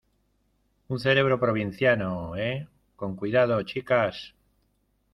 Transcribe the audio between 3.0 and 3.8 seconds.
cuidado,